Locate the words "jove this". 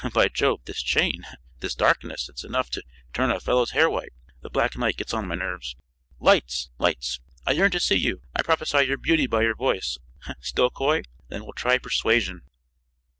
0.29-0.81